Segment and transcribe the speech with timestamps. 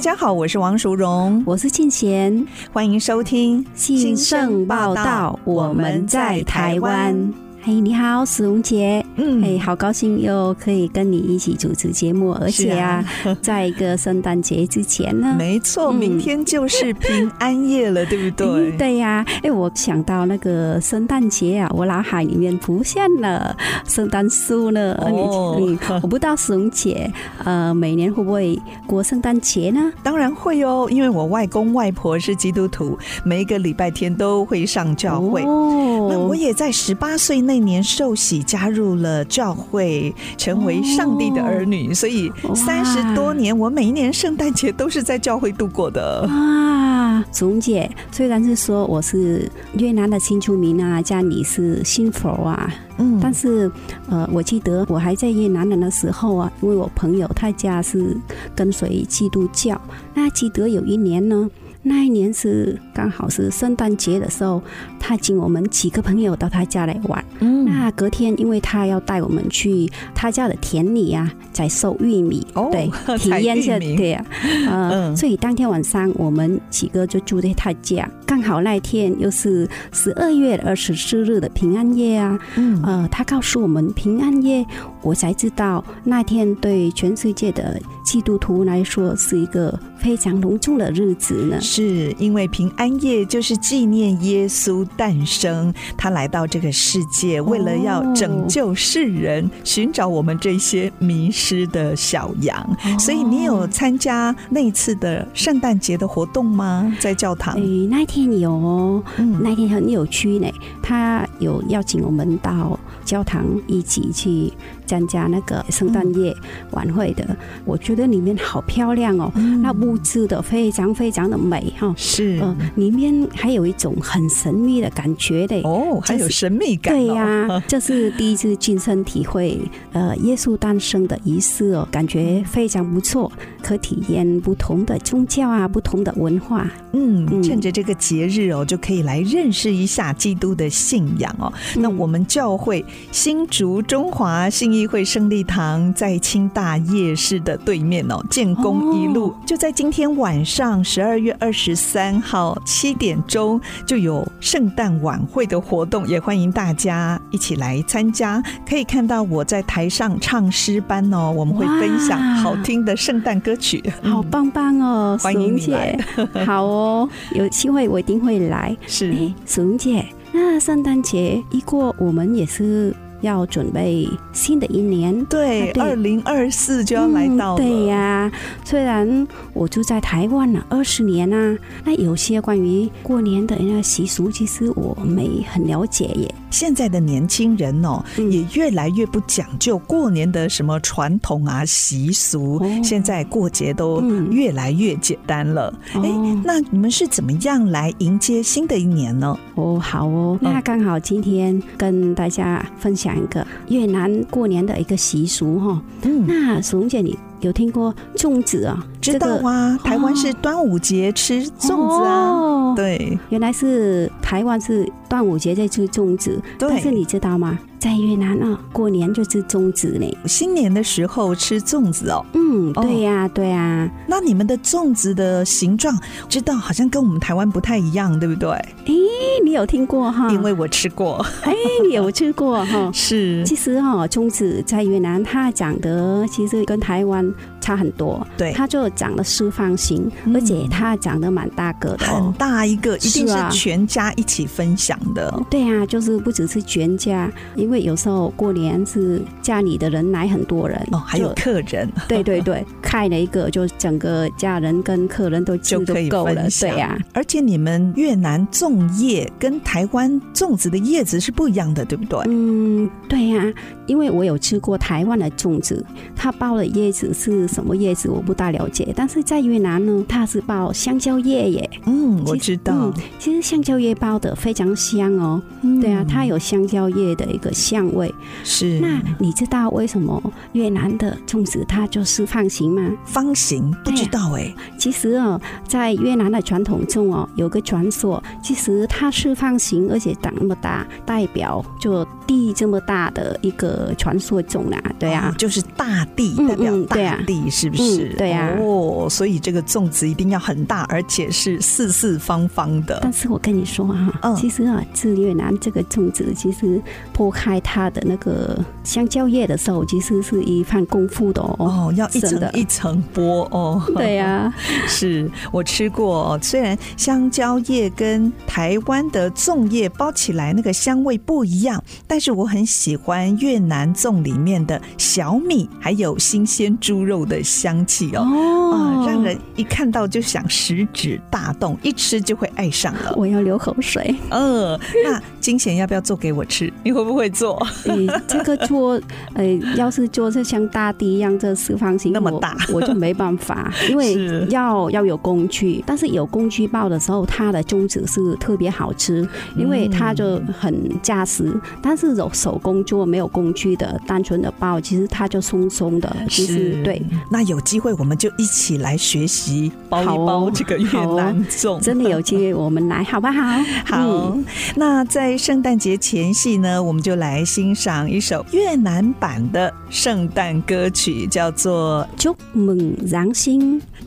[0.00, 7.34] 大家好，我是王淑荣，我是庆贤，欢迎收听新盛报道，我们在台湾。
[7.60, 9.04] 嘿你好，史荣姐。
[9.22, 13.04] 嗯，哎，好高兴又可以跟你一起主持节目，而且啊，
[13.42, 18.72] 在一个圣诞节之前呢，没错，明天就是平安夜了，嗯、对不对？
[18.78, 23.54] 对呀、啊，哎，我想到那个圣诞节啊，我脑海里面浮现了
[23.86, 24.94] 圣诞树呢。
[25.02, 27.12] 哦，你我不知道史荣姐，
[27.44, 29.92] 呃，每年会不会过圣诞节呢？
[30.02, 35.42] 当然会哦，因为我外公外婆是基督徒，每一个礼拜天都会上教会。
[35.42, 46.26] 哦，那我也在十八岁那年受洗加入了教会，成为上帝的儿女，所以三十多年，我每一年圣诞节都是在教会度过的。
[46.28, 53.70] 啊，总姐，虽然是说我是越南的新出民啊，家里是信佛啊，嗯，但是
[54.08, 58.16] 呃，我记得我还在越南人的时候啊，因为我朋友他家是
[58.54, 59.80] 跟随基督教，
[60.14, 61.48] 那记得有一年呢。
[61.82, 64.62] 那一年是刚好是圣诞节的时候，
[64.98, 67.24] 他请我们几个朋友到他家来玩。
[67.38, 74.24] 嗯，那隔天因为他要带我们去他家的田里啊，在收玉米，哦、对， 体验一下，对呀、
[74.68, 78.08] 啊，呃，嗯、所以当天晚上我们几个就住在他家。
[78.26, 84.64] 刚好那天又是十二月二十四日的平安夜啊，嗯，呃，他告诉我们平安夜，
[85.02, 91.60] 我才知道那天对全世界的基督徒来说是一个非常隆重的日子呢。
[91.60, 102.76] 是因为平安夜就是纪念耶稣诞生，他来到这个世界，为了要拯救世人，寻找我们这些迷失的小羊。
[102.98, 106.94] 所以你有参加那次的圣诞节的活动吗？
[106.98, 107.54] 在教堂？
[107.56, 109.02] 哎，那天有哦，
[109.40, 110.46] 那天很有趣呢。
[110.82, 114.52] 他有邀请我们到教堂一起去。
[114.90, 116.34] 参加那个圣诞夜
[116.72, 117.24] 晚会的，
[117.64, 119.30] 我觉得里面好漂亮哦，
[119.62, 121.94] 那布置的非常非常的美哈。
[121.96, 126.92] 是，呃，里面还有一种很神秘的感觉的哦，还有神秘感。
[126.92, 129.60] 对呀， 这是第一次亲身体会
[129.92, 133.30] 呃耶稣诞生的仪式哦，感觉非常不错，
[133.62, 136.68] 可体验不同的宗教啊，不同的文化。
[136.92, 141.52] 嗯，趁着这个节日哦，就可以来认识一下基督的信仰哦。
[141.76, 158.42] 那我们教会新竹中华信义议会胜利堂在清大夜市的对面哦，建工一路就在今天晚上十二月二十三号七点钟就有圣诞晚会的活动，也欢迎大家一起来参加。
[158.66, 165.18] 可以看到我在台上唱诗班哦，我们会分享好听的圣诞歌曲，好棒棒哦！
[165.20, 165.98] 欢迎你来，
[166.46, 168.74] 好哦，有机会我一定会来。
[168.88, 172.94] 是，苏荣姐，那圣诞节一过，我们也是。
[173.20, 177.62] 要准备新的一年，对，二零二四就要来到了。
[177.62, 178.32] 嗯、对呀、啊，
[178.64, 186.34] 虽然我住在台湾了二十年啊，那有些关于过年的那习俗，其实我没很了解耶。
[186.50, 194.00] 现在的年轻人哦，嗯、也越来越不讲究过年的什么传统啊习俗，哦、现在过节都
[194.30, 195.72] 越来越简单了。
[195.92, 199.38] 哎、嗯，那你们是怎么样来迎接新的一年呢？
[199.54, 203.09] 哦，好哦，那刚好今天跟大家分享。
[203.14, 208.84] 两个越南过年的一个习俗哈，嗯，那苏荣姐你有听过粽子啊？
[209.00, 217.58] 知道啊，台湾是端午节吃粽子啊，哦、对，原来是台湾是端午节在吃粽子，但是你知道吗？
[217.80, 220.06] 在越南啊，过年就吃粽子呢。
[220.26, 222.22] 新年的时候吃粽子哦。
[222.34, 223.90] 嗯，对呀，对呀。
[224.06, 225.98] 那你们的粽子的形状，
[226.28, 228.50] 知道好像跟我们台湾不太一样，对不对？
[228.50, 228.94] 哎，
[229.42, 230.30] 你有听过哈？
[230.30, 231.24] 因为我吃过。
[231.42, 231.54] 哎，
[231.88, 232.90] 你有吃过哈？
[232.92, 233.42] 是。
[233.46, 237.32] 其实哈，粽子在越南它长得其实跟台湾
[237.62, 238.26] 差很多。
[238.36, 238.52] 对。
[238.52, 245.42] 它就长得四方形，而且它长得蛮大个的，很大一个，一定是全家一起分享的。
[245.48, 256.98] 对啊，就是不只是全家，因因为有时候过年是家里的人来很多人哦，还有客人，对 对 对，开了一个就整个家人跟客人都就可以够了，对呀。
[257.12, 262.20] 而且你们越南粽叶叶跟台湾粽子的叶子是不一样的，对不对？
[262.26, 263.54] 嗯，对呀、啊，
[263.90, 265.84] 因为我有吃过台湾的粽子，
[266.14, 271.70] 它包的叶子是什么叶子我不大了解，但是在越南呢，它是包香蕉叶耶。
[271.86, 272.72] 嗯，我知道。
[272.72, 275.42] 嗯、其实香蕉叶包的非常香哦。
[275.62, 278.14] 嗯、对啊，它有香蕉叶的一个香味。
[278.44, 278.78] 是。
[278.78, 280.22] 那你知道为什么
[280.52, 282.88] 越南的粽子它就是方形吗？
[283.04, 284.54] 方形不知道哎。
[284.78, 294.82] 其实哦，在越南的传统中哦，有个传说，其实它是方形，而且长那么大，代表就地这么大的一个传说中啊。
[294.98, 298.14] 对啊，就是大地代表大地，是不是？
[298.18, 298.56] 对啊。
[298.58, 302.98] 哦，所以这个粽子一定要很大，而且是四四方方的。
[303.02, 306.80] 但是我跟你说啊，嗯、其实啊，自越南这个粽子，其实
[307.16, 311.54] 剥开它的那个香蕉叶的时候，其实是一番功夫的哦。
[311.58, 313.82] 哦，要一层一层剥哦。
[313.94, 314.54] 对呀、啊，
[314.86, 316.38] 是我吃过。
[316.42, 328.22] 虽然香蕉叶跟台湾的粽叶包起来那个香味不一样，但是我很喜欢越南粽里面的小米还有新鲜猪肉的香气哦。
[328.22, 333.14] 哦、呃，让人一看到就想食指大动，一吃就会爱上了。
[333.16, 334.14] 我要流口水。
[334.30, 336.72] 呃，那金贤要不要做给我吃？
[336.84, 337.60] 你会不会做？
[337.84, 339.00] 你这个做，
[339.34, 339.44] 呃，
[339.76, 345.82] 要是做是像大地一样这四方形那么大我，我就没办法， 因为要要有工具。
[345.84, 351.52] 但是有工具包的时候，它的宗旨是特别好吃，因为它就很扎实。
[351.82, 356.14] 但是有手工做没有工具的单纯的包，其实它就松松的。
[356.28, 361.80] 其实对，那有机会我们就一起来学习包一包这个越南粽。
[361.80, 363.42] 真的有机会我们来好不好？
[363.84, 363.98] 好。
[364.00, 364.44] 嗯、
[364.76, 373.60] 那在圣诞节前夕呢，我们就来欣赏一首越南版的圣诞歌曲，叫做《Chúc mừng Giáng sinh》。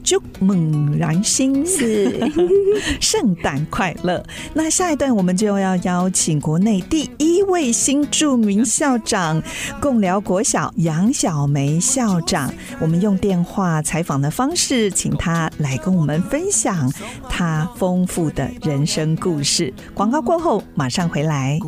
[0.03, 2.19] Chúc mừng Giáng sinh 是
[2.99, 4.23] 圣诞快乐。
[4.53, 9.32] 那下一段我们就要邀请国内第一位新著名校长——
[9.79, 12.53] 共聊国小杨小梅校长。
[12.79, 16.91] 我们用电话采访的方式，请他来跟我们分享
[17.29, 19.73] 他丰富的人生故事。
[19.93, 21.59] 广告过后马上回来。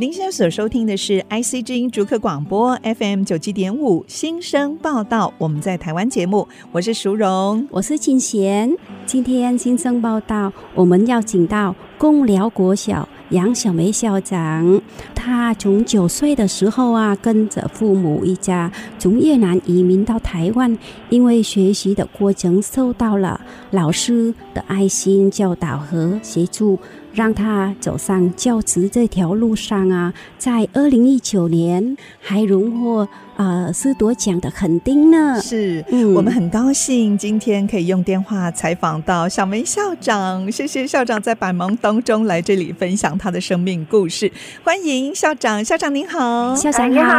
[0.00, 5.30] 您现在所收听的是 IC 之音竹科广播 FM 九七点五新生报道。
[5.36, 8.74] 我们在台湾节目，我是淑荣，我是静贤。
[9.04, 14.80] 今天新生报道，我们要请到贡寮国小杨小梅校长。
[15.14, 20.78] 她从九岁的时候啊，跟着父母一家从越南移民到台湾，
[21.10, 23.38] 因为学习的过程受到了
[23.70, 26.78] 老师的爱心教导和协助。
[27.12, 35.40] 让他走上教职这条路上啊，在二零一九年还荣获呃师铎奖的肯定呢。
[35.40, 40.50] 是，嗯，我们很高兴今天可以用电话采访到小梅校长。
[40.50, 44.30] 谢谢校长在百忙当中来这里分享他的生命故事。
[44.62, 47.12] 欢迎校长，校长您好，校长你好，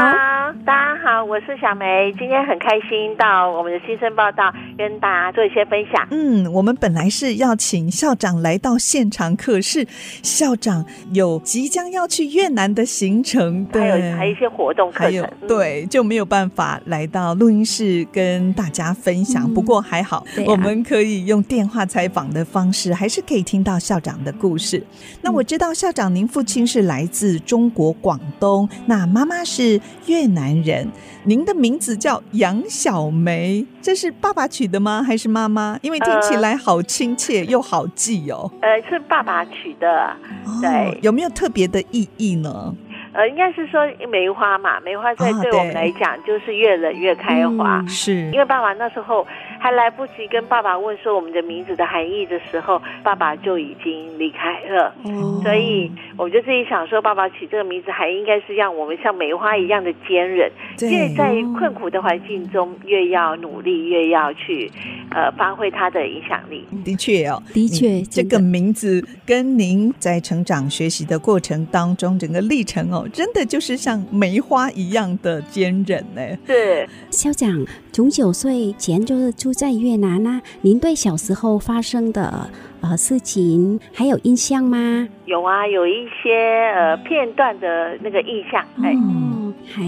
[0.65, 2.13] 大家好，我是小梅。
[2.17, 6.07] 今天很开心到我们的新生报道跟大家做一些分享。
[6.11, 9.80] 嗯，我们本来是要请校长来到现场，可是。
[10.21, 19.45] 校长有即将要去越南的行程，对，还有还有一些活动课程，对，就没有办法来到录音室跟大家分享。
[19.49, 24.83] 嗯、不过还好，啊、我们可以用电话采访的方式，还是可以听到校长的故事。
[25.21, 30.87] 那我知道校长，您父亲是来自中国广东，那妈妈是越南人。
[31.23, 35.03] 您的名字叫杨小梅，这是爸爸取的吗？
[35.03, 35.77] 还是妈妈？
[35.83, 38.51] 因为听起来好亲切又好记哦。
[38.61, 40.15] 呃，是爸爸取的。
[40.61, 42.73] 对，哦，有没有特别的意义呢？
[43.13, 47.79] 呃，应该是说梅花嘛，梅花在对我们来讲就是越冷越开花。
[47.79, 49.25] 嗯，是因为爸爸那时候。
[49.61, 54.91] 还来不及跟爸爸问说我们的名字的含义的时候，爸爸就已经离开了。
[55.05, 64.71] 嗯，所以我就自己想说，爸爸取这个名字还应该是让我们像梅花一样的坚韧，越在困苦的环境中越要努力，越要去
[65.11, 66.65] 呃发挥他的影响力。
[66.83, 76.21] 的确哦，的确，这个名字跟您在成长学习的过程当中整个历程哦，真的就是像梅花一样的坚韧呢。
[76.47, 85.05] 是校长从九岁前就是住在越南啊，您对小时候发生的呃事情还有印象吗？
[85.25, 88.65] 有啊，有一些呃片段的那个印象。
[88.81, 89.83] 哎、哦，还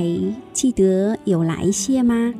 [0.51, 2.33] 记得有哪一些吗？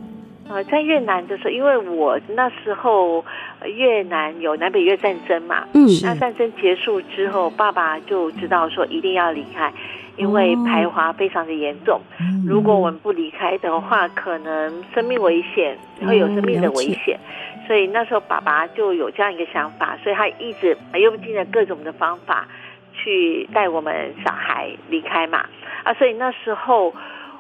[0.50, 3.24] 呃，在越南的时候，因为我那时候
[3.66, 9.72] 越南有南北越战争嘛，嗯，那战争结束之后，爸爸就知道说一定要离开，
[10.18, 17.20] 因为排华非常的严重，哦、如果我们不离开的话，可能生命危险，会有生命的危险，
[17.56, 22.48] 嗯、所以那时候爸爸就有这样一个想法，所以他一直用尽了各种的方法
[22.94, 25.46] 去带我们小孩离开嘛，
[25.84, 26.94] 啊，所以那时候。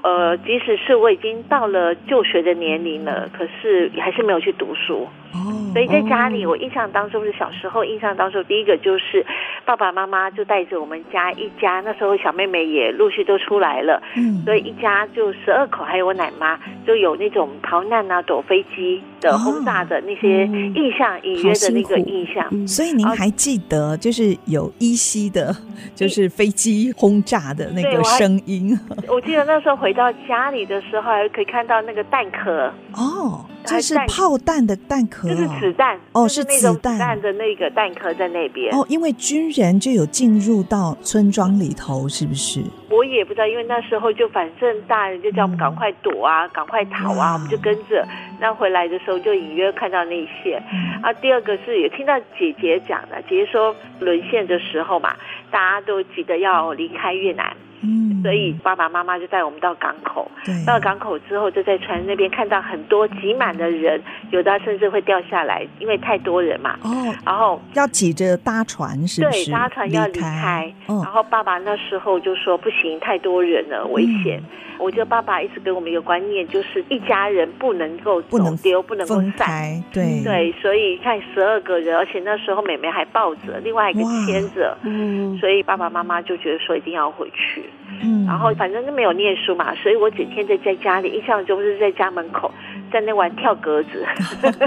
[0.05, 5.07] 呃，即使是我已经到了就学的年龄了，可是还是没有去读书。
[5.33, 9.25] 哦，所以在家里，我印象当中是小时候印象当中，第一个就是
[9.65, 22.67] 爸爸妈妈就带着我们家一家，那时候小妹妹也陆续都出来了，嗯，所以一家就十二口，还有我奶妈，就有那种逃难啊、躲飞机的轰炸的那些印象，隐约的那个印象。
[22.67, 25.55] 所以您还记得，就是有依稀的，
[25.95, 28.77] 就是飞机轰炸的那个声音。
[29.09, 33.45] 我记得那时候回到家里的时候，还可以看到那个弹壳哦。
[33.65, 38.85] 这是炮弹的弹壳，就是子弹哦，是子弹的那个弹壳在那边哦。
[38.89, 42.61] 因为军人就有进入到村庄里头，是不是？
[42.89, 48.05] 我也不知道，因为那时候就反正大人就叫我们赶快躲啊，赶快逃啊，我们就跟着。
[48.39, 50.61] 那回来的时候就隐约看到那些。
[51.01, 55.15] 啊，第二个是也听到姐姐讲的，姐姐说沦陷的时候嘛，
[55.49, 57.55] 大家都急得要离开越南。
[57.83, 60.29] 嗯，所以爸爸妈妈就带我们到港口。
[60.45, 66.77] 对，到了港口之后，就在船那边看到很多挤满的人，有的甚至会掉下来，因为太多人嘛。
[66.83, 69.45] 哦，然后要挤着搭船，是不是？
[69.45, 70.73] 对，搭船要离开。
[70.87, 74.39] 哦，然后爸爸那时候就说：“不行，太多人了，危险。
[74.39, 79.81] 嗯”我觉得爸爸一直给我们一个观念，就是一家人不能够走丢，不能够散。
[79.93, 84.75] 对对，所以看十二个人，而且那时候妹妹还抱着，另外一个牵着。
[84.81, 87.63] 嗯，所以爸爸妈妈就觉得说一定要回去。
[88.03, 92.51] 嗯，然后反正都没有念书嘛，所以我整天在在家里，印象中是在家门口
[92.91, 94.05] 在那玩跳格子。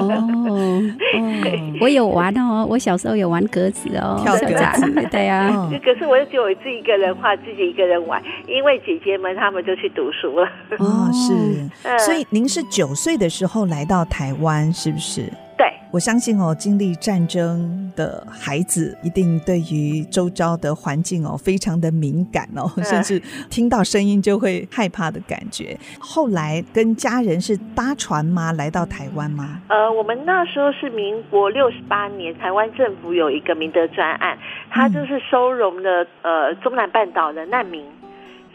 [0.00, 0.80] 哦，哦
[1.80, 5.70] 我有玩哦，我小时候有玩格子哦，跳格子，对呀、啊。
[5.84, 10.48] 可是我就只有我自己一个人画，自己一个人玩，因为姐姐们他们就去读书了。
[10.78, 15.22] 哦，是， 所以您是九岁的时候来到台湾，是不是？
[15.58, 25.74] 对，我相信哦，经历战争的孩子一定对于周遭的环境哦非常的敏感哦，甚至听到声音就会害怕的感觉。
[25.98, 28.52] 后来跟家人是搭船吗？
[28.52, 29.62] 来到台湾吗？
[29.68, 34.36] 呃，我们那时候是民国六十八年，台湾政府有一个明德专案，
[34.68, 37.82] 它就是收容了呃中南半岛的难民。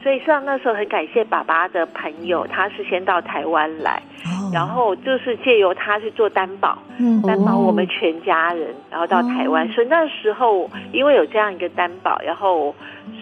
[0.02, 9.68] 所以像那时候很感谢爸爸的朋友，他是先到台湾来，哦、然后就是借由他去做担保，嗯，担保我们全家人，然后到台湾。
[9.68, 12.74] 哦、所以那时候因为有这样一个担保，然后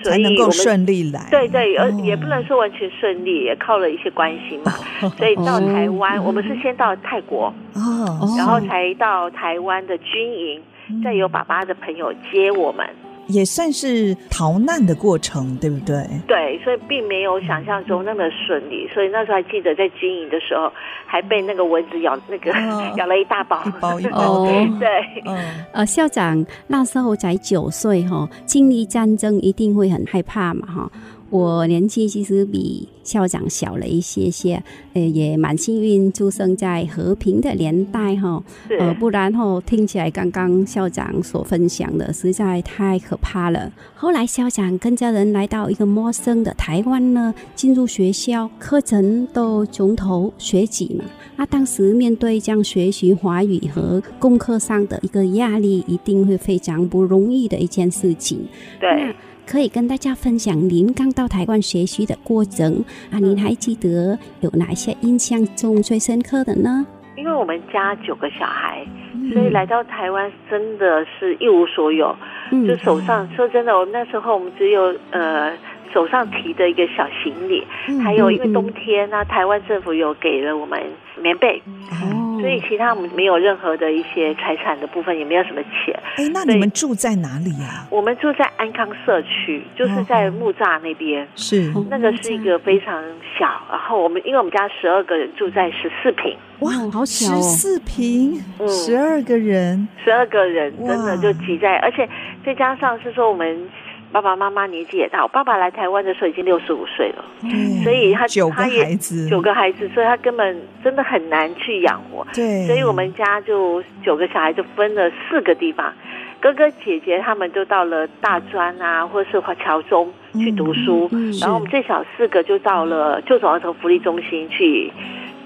[0.01, 1.19] 所以我们才能够顺利来。
[1.29, 4.71] 对对，而也不能说完全顺利，也靠了一些关系嘛。
[5.01, 10.61] 哦、所以到台湾，哦、我们是先到泰国，哦，然后才到台湾的军营，
[11.03, 12.87] 再由爸爸的朋友接我们。
[13.29, 16.03] 也算是逃难的过程，对不对？
[16.27, 18.87] 对，所以并没有想象中那么顺利。
[18.93, 20.71] 所以那时候还记得在军营的时候，
[21.05, 24.45] 还被那个蚊子咬，那个、哦、 咬了一大包，一包一包。
[24.45, 24.89] 对，对
[25.25, 25.37] 嗯、
[25.73, 30.91] 呃，校长那时候才九岁哈，经历战争一定会很害怕嘛哈。
[31.29, 34.61] 我年纪其实比校长小了一些些，
[34.93, 38.43] 呃，也蛮幸运出生在和平的年代哈，
[38.79, 43.71] 呃，不然后听起来刚刚校长所分享的实在太可怕了。
[43.95, 51.05] 后来校长跟家人来到一个陌生的台湾呢，进入学校，课程都从头学起嘛。
[51.35, 58.39] 那当时面对这样学习华语和功课上的一个压力，一定会非常不容易的一件事情。
[58.79, 59.15] 对。
[59.49, 62.85] 可以跟大家分享您刚到台湾学习的过程。
[63.11, 63.17] 啊？
[63.17, 66.85] 您还记得有哪些印象中最深刻的呢？
[67.17, 68.85] 因为我们家九个小孩，
[69.33, 72.15] 所以来到台湾真的是一无所有，
[72.51, 75.51] 嗯、就手上说真的，我们那时候我们只有呃
[75.93, 80.81] 手上提的一个小行李，嗯、还有因为冬天呢、啊，台湾政府有给了我们
[81.21, 81.61] 棉被。
[81.65, 85.93] 嗯所以其他我们没有任何的一些财产的部分，也没有什么钱。
[86.15, 87.85] 哎，那你们住在哪里呀？
[87.89, 91.27] 我们住在安康社区，就是在木栅那边。
[91.35, 93.03] 是，那个是一个非常
[93.37, 93.45] 小。
[93.69, 102.07] 然后我们因为我们家十二个人住在十四坪，哇，好小哦，十四坪，十二个人，十二个人真的就挤在，而且
[102.45, 103.69] 再加上是说我们。
[104.11, 112.25] 爸爸妈妈年纪也大，我爸爸来台湾的时候已经六十五岁了，嗯、所以他九个孩子，九个孩子，所以他根本真的很难去养活。
[112.33, 115.93] 对，所以我们家就九个小孩就分了四个地方，
[116.39, 124.91] 哥哥姐姐他们就到了大专啊，或者是华侨中去读书，嗯嗯、然后我们最小四个就到了旧总儿童福利中心去。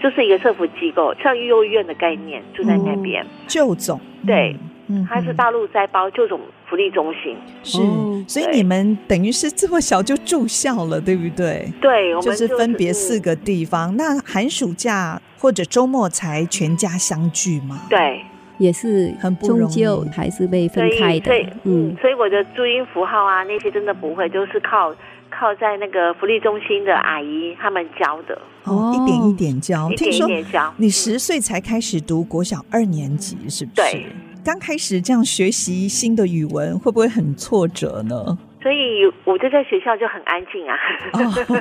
[0.02, 3.26] 就是一个社福机构，像幼儿园的概念，住在那边。
[3.48, 4.54] 旧总对。
[4.88, 7.80] 嗯，它是大陆在包就种福利中心，是，
[8.28, 11.72] 所以你们等于是这么小就住校了，对不对？
[11.80, 13.96] 对，我们就是分别四个地方。
[13.96, 17.82] 那寒暑假或者周末才全家相聚吗？
[17.90, 18.22] 对，
[18.58, 21.26] 也是很不容易，还是被分开的。
[21.26, 24.94] 对，嗯，所以我的注音符号啊那些真的不会，都是靠
[25.30, 28.38] 靠在那个福利中心的阿姨他们教的。
[28.66, 30.74] 哦，一点一点教，一点一点教。
[30.76, 33.76] 你十岁才开始读国小二年级，是不是？
[33.76, 34.06] 对。
[34.44, 38.38] 刚开始这样学习新的语文，会不会很挫折呢？
[38.62, 40.76] 所以我就在学校就很安静啊。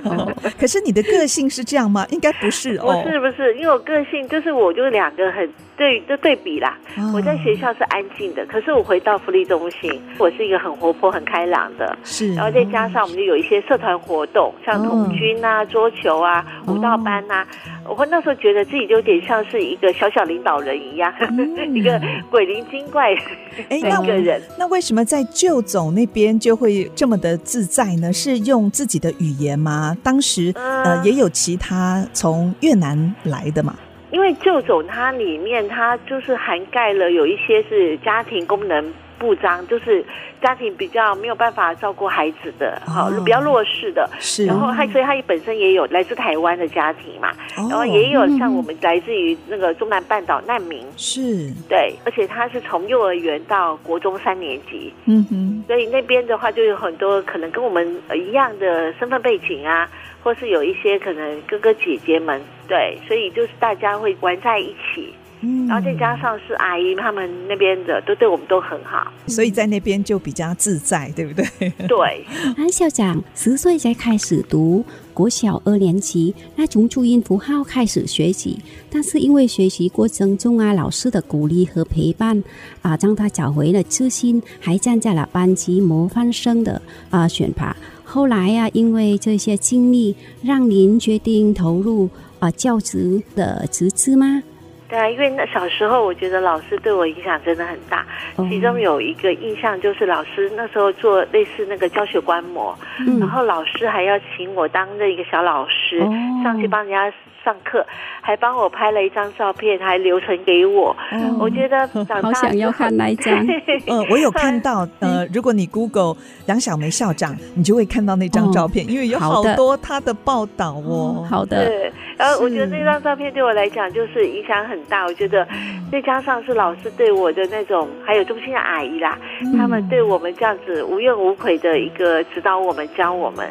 [0.05, 2.07] 哦， 可是你的个性是这样吗？
[2.11, 3.03] 应该不是哦。
[3.05, 5.49] 不是不是，因为我个性就是我就是两个很
[5.83, 6.79] 对的对比啦。
[7.13, 11.99] 我在学校是安静的，可是我回到福利中心，我是一个很活泼很开朗的。
[12.05, 17.45] 是，然后再加上我们就有一些社团活动，像童军啊、桌球啊、舞蹈班啊。
[17.85, 21.13] 我那时候觉得自己就有点像是一个小小领导人一样，
[21.75, 24.41] 一个鬼灵精怪的一个人。
[24.57, 26.89] 那为什么在旧总那边就会？
[26.95, 28.13] 这么的自在呢？
[28.13, 29.97] 是用自己的语言吗？
[30.03, 33.75] 当时呃也有其他从越南来的嘛？
[34.13, 38.93] 因为旧总它里面它就是涵盖了有一些是家庭功能。
[39.19, 40.05] 不彰，就是
[40.43, 44.11] 家庭比较没有办法照顾孩子的，好、哦、比较弱势的。
[44.19, 50.85] 是，然后他所以它本身也有来自台湾的家庭嘛，哦、然后也有像我们来自于那个中南半岛难民。
[50.97, 54.93] 是，对，而且他是从幼儿园到国中三年级。
[55.05, 59.89] 嗯哼，所以那边的话就有很多可能跟我们一样的身份背景啊，
[60.23, 65.13] 或是有一些可能哥哥姐姐们，对，所以就是大家会玩在一起。
[65.45, 71.45] 嗯，然后再加上是阿姨他们那边的都对我们都很好，所以在那边就比较自在，对不对？
[71.89, 72.25] 对。
[72.57, 82.41] 安校长十岁才开始读国小二年级，那从注音符号开始学习，但是因为学习过程中啊，老师的鼓励和陪伴
[82.81, 87.77] 啊，让他找回了自信，还站在了班级模范生的啊选拔。
[88.13, 94.43] 后来呀、啊，因为这些经历，让您决定投入啊教职的职资吗？
[94.87, 98.05] 对啊，因为那小时候我觉得老师对我影响真的很大，
[98.51, 106.13] 其中有一个印象就是老师那时候做类似那个教学观摩，嗯、然后老师还要请我当那一个小老师、哦、
[106.45, 107.11] 上去帮人家
[107.45, 107.85] 上课，
[108.21, 110.97] 还帮我拍了一张照片，还留存给我。
[111.11, 113.35] 哦、我觉得长大好想要看那一张。
[113.89, 114.87] 嗯，我有看到。
[115.01, 116.15] 呃，如果你 Google
[116.47, 121.27] 杨小梅校长，你就会看到那张照片，哦、因为有好多她的报道哦。
[121.29, 121.67] 好的。
[121.67, 125.05] 对，然后我觉得那张照片对我来讲就是影响很大。
[125.05, 125.47] 我觉得
[125.91, 133.49] 再加上是老师对我的那种，还有中心的阿姨啦，嗯、他们对我们这样子无怨无悔的一个指导我们、教我们，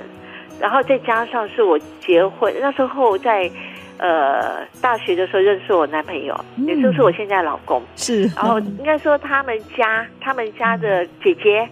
[0.59, 3.51] 然后再加上是我结婚那时候在。
[4.01, 7.79] 呃，大学的时候认识我男朋友，嗯、也就是我现在老公。
[7.95, 11.69] 是，然后应该说他们家，他们家的姐姐、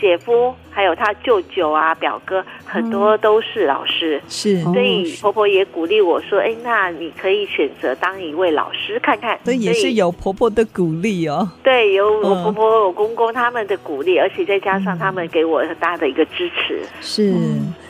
[0.00, 4.18] 姐夫，还有他舅舅啊、表哥，很多都是老师。
[4.26, 11.46] 是，所以婆婆也鼓励我说：“哎，那你可以选择当一位老师看看。”所以也是有婆婆的鼓励哦。
[11.62, 16.80] 对，有我婆婆、我公公他们的鼓励，而且再加上他们给我很大的一个支持。
[17.02, 17.34] 是，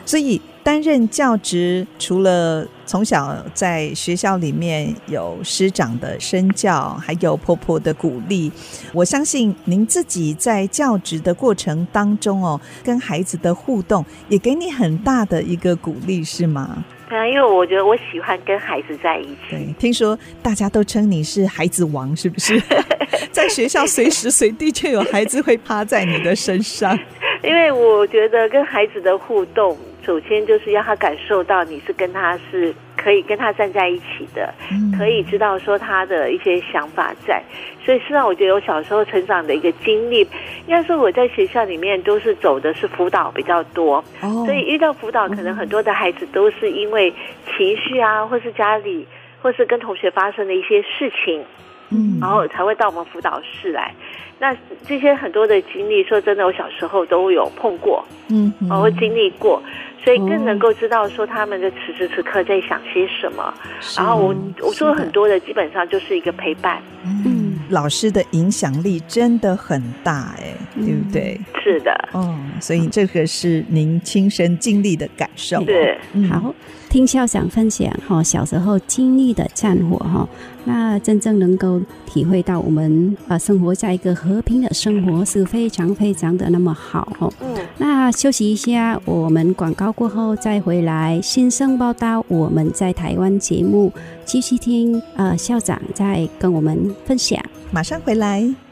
[0.05, 0.41] 所以。
[0.67, 8.51] 担任教职，除了从小在学校里面有师长的身教，还有婆婆的鼓励，
[8.91, 16.83] 我相信您自己在教职的过程当中哦，跟孩子的互动也给你很大的一个鼓励，是吗？
[17.07, 19.37] 对啊，因为我觉得我喜欢跟孩子在一起。
[19.49, 22.61] 对，听说大家都称你是孩子王，是不是？
[23.31, 26.99] 在学校随时随地就有孩子会趴在你的身上。
[27.41, 29.77] 因为我觉得跟孩子的互动。
[30.07, 34.53] 首先就是要他感受到你是跟他是可以跟他站在一起的，
[34.97, 37.43] 可以知道说他的一些想法在。
[37.83, 47.13] 所以实际上我觉得我小时候成长的一个经历，应该说我在学校里面都是走的是辅导比较多，所以遇到辅导可能很多的孩子都是因为
[47.57, 49.05] 情绪啊，或是家里
[49.41, 51.43] 或是跟同学发生的一些事情，
[51.89, 53.93] 嗯，然后才会到我们辅导室来。
[54.39, 59.61] 那这些很多的经历，说真的，我小时候都有碰过，嗯，然后经历过。
[60.03, 63.53] 所以更能够知道说他们的此时此刻在想些什么，
[63.97, 66.81] 然后我我做很多的基本上就是一个陪伴。
[67.03, 71.37] 嗯，老师的影响力真的很大哎，对不对？
[71.61, 75.61] 是的，嗯，所以这个是您亲身经历的感受。
[75.65, 75.97] 对，
[76.29, 76.53] 好。
[76.89, 80.27] 听校长分享哈，小时候经历的战火哈，
[80.65, 87.29] 那真正能够体会到我们啊生活在一个和平的生活是非常非常的那么好哈。
[87.41, 91.19] 嗯，那休息一下，我们广告过后再回来。
[91.21, 93.91] 新生报道，我们在台湾节目
[94.25, 97.39] 继续听呃校长在跟我们分享。
[97.71, 98.66] 马上回来。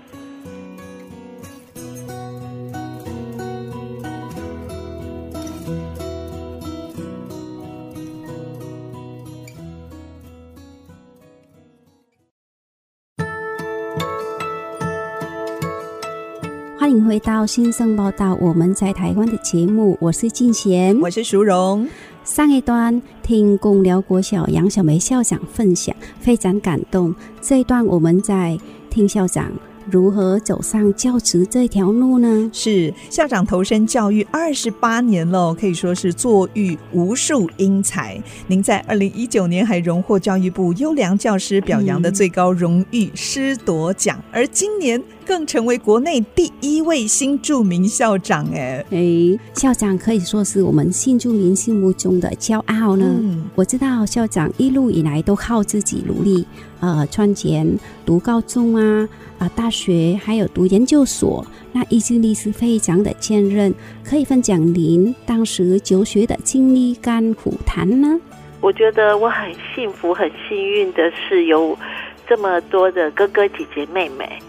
[16.96, 21.86] 迎回到新生报道，我们在台湾的节目，我是静贤，我是淑荣。
[22.24, 27.14] 上一段听共寮国小杨小梅校长分享，非常感动。
[27.42, 28.58] 这一段我们在
[28.90, 29.52] 听校长。
[29.92, 32.50] 如何走上教职这条路呢？
[32.52, 38.20] 是校长投身教育二十八年了，可以说是坐育无数英才。
[38.48, 48.46] 您在二零一九年还荣获教育部优良教师表扬的最高荣誉师铎奖，而今年更成为国内第一位新著名校长。
[48.54, 53.06] 哎哎，校长可以说是我们新著民心目中的骄傲呢。
[53.20, 56.46] 嗯，我知道校长一路以来都靠自己努力，
[56.80, 57.68] 呃，赚钱
[58.06, 59.10] 读高中啊。
[59.38, 63.74] 啊，大学还有读研究所，那意志力是非常的坚韧。
[64.02, 68.18] 可以分享您当时求学的经历甘苦谈呢？
[68.62, 71.78] 我觉得我很幸福、很幸运的是有
[72.26, 74.42] 这么多的哥哥姐姐妹妹，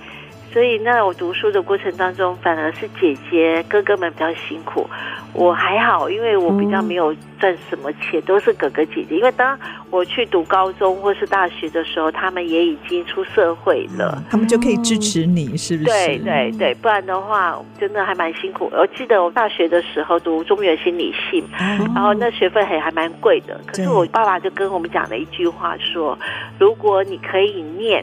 [0.57, 4.89] 所以那我读书的过程当中，反而是姐姐哥哥们比较辛苦。
[5.35, 9.17] 我还好，因为我比较没有赚什么钱，都是哥哥姐姐。
[9.17, 9.59] 因为当
[9.91, 15.91] 我去读高中或是大学的时候，他们也已经出社会了，他们就可以支持你，是不是？
[15.91, 18.73] 对对对，不然的话，真的还蛮辛苦。
[18.73, 21.45] 我记得我大学的时候读中原心理系，
[21.95, 23.61] 然后那学费还还蛮贵的。
[23.67, 26.19] 可是我爸爸就跟我们讲了一句话说：
[26.59, 28.03] 如果你可以念，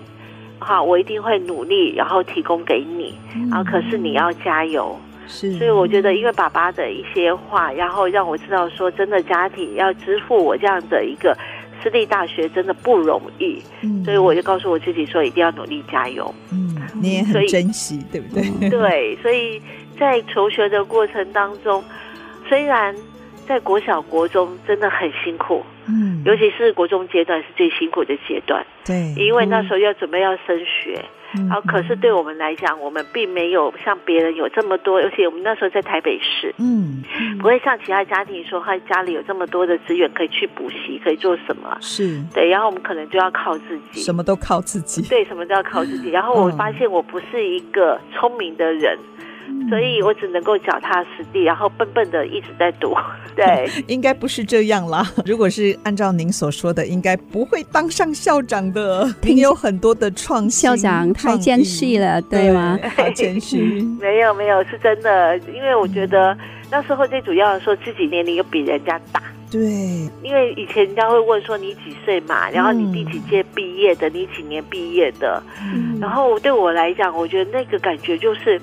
[0.63, 3.13] 哈，我一定会努力，然后提供给你。
[3.49, 4.97] 然后可是你要加油。
[5.26, 11.36] 是，所以我觉得，因为爸爸的一些话，然后让我知道说，真的家庭要支付我这样的一个
[11.82, 13.62] 私立大学，真的不容易。
[13.82, 16.34] 嗯，所以我就告诉我自己说，一定要努力加油。
[16.52, 18.69] 嗯，你也很珍惜，对不对？
[18.69, 19.62] 对，所以
[19.97, 21.82] 在求学的过程当中，
[22.49, 22.93] 虽然
[23.47, 28.65] 在国小、国中真的很辛苦，嗯，尤其是国中阶段是最辛苦的阶段。
[28.86, 31.03] 对，因为那时候要准备要升学。
[31.36, 37.01] 然后，可是对我们来讲，我们并没有像别人有这么多，而且我们那时候在台北市，嗯，
[37.39, 41.75] 不会像其他家庭说他家里有这么多的资源可以去补习，可以做什么？
[41.82, 46.12] 是对，然后我们可能就要靠自己，什么都靠自己，对，什么都要靠自己。
[46.12, 48.95] 然后我发现我不是一个聪明的人。
[49.69, 52.93] 所以我只能够脚踏实地，然后笨笨的一直在读。
[53.36, 55.06] 对，应该不是这样啦。
[55.25, 59.10] 如果是按照您所说的，应该不会当上校长的。
[59.23, 62.77] 您有很多的创新，校长太谦虚了，对吗？
[62.95, 63.82] 太谦虚。
[63.99, 65.38] 没有没有，是真的。
[65.56, 66.38] 因为我觉得
[66.69, 69.23] 那时候最主要的说自己年龄又比人家大。
[69.49, 69.62] 对。
[70.21, 75.41] 因为以前人家会问说你几岁嘛，然后你第几届毕业的，你几年毕业的。
[75.73, 75.97] 嗯。
[75.99, 78.62] 然后对我来讲，我觉得那个感觉就是。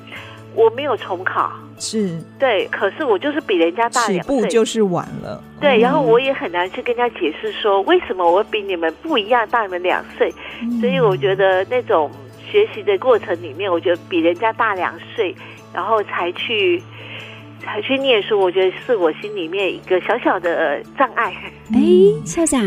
[0.55, 5.43] 我没有重考，是对，可是我就是比人家大两岁，起步就是晚了。
[5.61, 10.33] 对，然后我也很难去跟人家解释说，为什么我比你们不一样，大你们两岁。
[10.63, 10.81] 嗯。
[10.81, 12.11] 所以我觉得那种
[12.51, 15.35] 学习的过程里面，我觉得比人家大两岁，
[15.73, 16.83] 然后才去
[17.63, 21.35] 才去念书，我觉得是我心里面一个小小的障碍。
[21.73, 21.81] 哎，
[22.25, 22.61] 校长，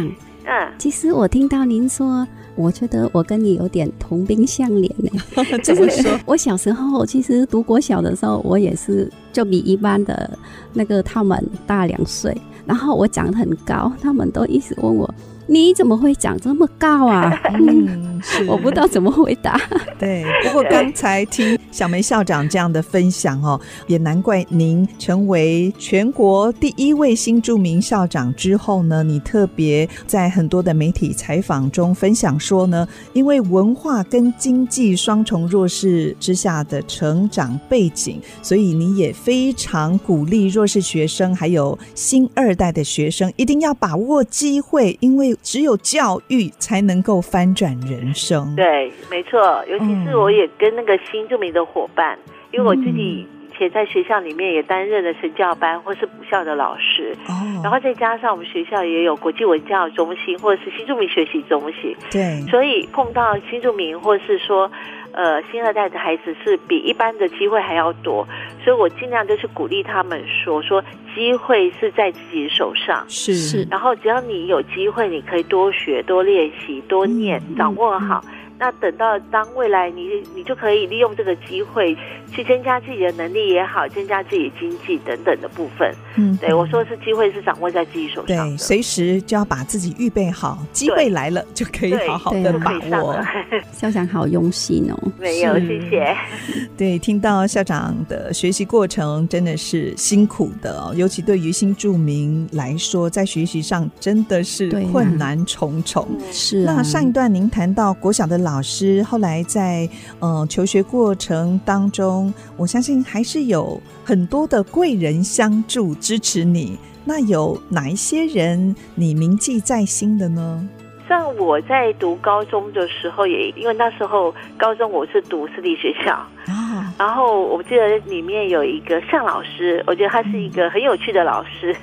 [0.46, 2.26] 嗯，其实我听到您说。
[2.56, 5.10] 我觉得我跟你有点同病相怜呢。
[5.63, 6.20] 怎么说？
[6.26, 10.38] 我小时候其实读国小的时候，我也是就比一般的
[10.74, 12.36] 那个他们大两岁，
[12.66, 15.13] 然后我长得很高，他们都一直问我。
[15.47, 17.32] 你怎么会长这么高啊？
[17.53, 19.60] 嗯，我不知道怎么回答。
[19.99, 45.33] 对， 不过刚才听小梅校长这样的分享哦，也难怪您成为全国第一位新著名校长之后呢，你特别在很多的媒体采访中分享说呢，因为文化跟经济双重弱势之下的成长背景，所以你也非常鼓励弱势学生还有新二代的学生一定要把握机会，因为。
[45.41, 48.56] 只有教育才能够翻转人生。
[48.56, 49.63] 对，没错。
[49.67, 64.69] 尤其是我也跟那个新住民的伙伴，嗯、因为我自己以前在学校里面也担任了神教班或是补校的老师，哦，然后再加上我们学校也有国际文教中心或者是新住民学习中心，对，所以碰到新住民或是说。
[65.13, 68.28] 呃，新二代的孩子是比一般的机会还要多，
[68.63, 70.84] 所以我尽量就是鼓励他们说，说
[71.15, 73.34] 机会是在自己手上，是。
[73.36, 78.21] 是，然后只要你有机会，你可以多学、多练习、多念，嗯、掌握好。
[78.26, 81.93] 嗯嗯那等到当未来你你就可以利用这个机会
[82.32, 85.93] 去增加自己的能力也好，增加自己的经济等等的部分。
[86.15, 92.71] 嗯，对我说是机会是掌握在自己手上，对，随时就要把自己预备好，机会来了就可以好好的把
[93.02, 93.19] 握。
[93.73, 96.15] 校长好用心哦，没有，谢谢。
[96.78, 106.08] 对，听到校长的学习过程真的是辛苦的哦，尤其对于新住民来说，在学习上真的是困难重重。
[106.32, 109.89] 是、啊，那上一段您谈到国小的老老师，后来在
[110.20, 116.78] 呃求学过程当中，我相信还是有很多的贵人相助支持你。
[117.04, 120.70] 那有哪一些人你铭记在心的呢？
[121.08, 126.13] 像我在读高中的时候，也因为那时候高中我是读私立学校
[126.48, 131.76] 啊，然后我记得里面有一个向老师，我觉得他是一个很有趣的老师，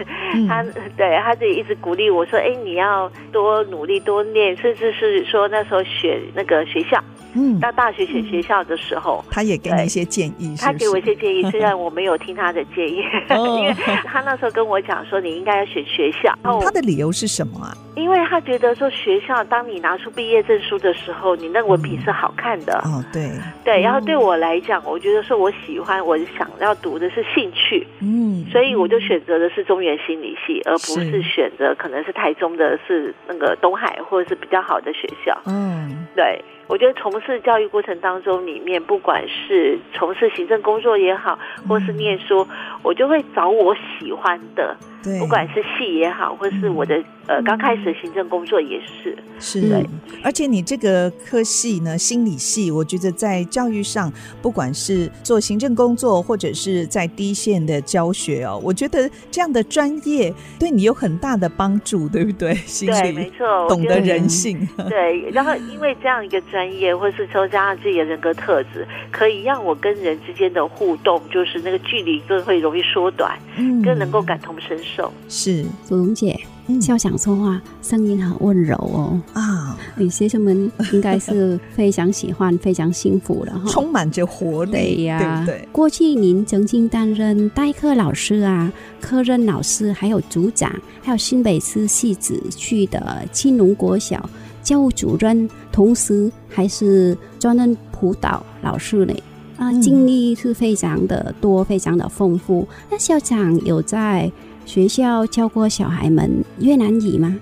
[0.49, 0.63] 他
[0.97, 7.03] 对他就一直鼓励我说：“哎，你要多努力多念，甚至是说那时候选那个学校。”
[7.33, 10.65] 嗯，到大学选学校的时候，他也给你一些建议是是？
[10.65, 13.73] 他给我一些建议， 虽然我没有听他的建议， 因为
[14.05, 16.37] 他那时候跟我讲说，你应该要选学校。
[16.43, 17.71] 他的理由是什么啊？
[17.95, 22.79] 因为他觉得说，学校当你拿出毕业证书的时候，你那个文凭是好看的。
[22.85, 23.31] 哦，对
[23.65, 23.81] 对。
[23.81, 27.87] 然后对我来讲，我觉得说我喜欢，我想要读的是兴趣。
[28.01, 35.37] 嗯，所以我就选择的是中原心理系，而不是选择可能是台中的是那个东海或者是比较好的学校。
[35.47, 36.45] 嗯，对。
[36.71, 41.37] 我觉得从事教育过程当中，里面不管是从事行政工作也好，
[41.69, 42.47] 或是念书，
[42.85, 44.77] 我就会找我喜欢的。
[45.03, 49.83] 对，不管是戏也好，或是我的、嗯、呃刚开始的行政工作也是，是的。
[50.23, 62.55] 而且你这个科系呢，心理系，我觉得在教育上，不管是做行政工作，或者是在第一线的教学哦，我觉得这样的专业对你有很大的帮助，对不对？
[62.55, 64.69] 心理对，没错，懂得人性。
[64.91, 75.13] 对，然后因为这样一个专业，或是说加上自己的人格特质，可以让我跟人之间的互动，就是那个距离更会容易缩短，嗯，更能够感同身受。
[75.29, 76.39] 是祖荣姐，
[76.81, 79.77] 校长说话声音很温柔哦啊！
[79.97, 85.69] 女学生们应该是非常喜欢，非常幸福的哈，充满着活力呀，对不对？
[85.73, 94.29] 过去您曾经担任代课老师啊、科任老师，还有组长，还有新北市戏子区的青龙国小
[94.63, 99.15] 教务主任，同时还是专任辅导老师呢。
[99.57, 102.67] 啊，经历是非常的多，非常的丰富。
[102.91, 104.31] 那校长有在
[104.65, 107.37] 学校教过小孩们越南语吗？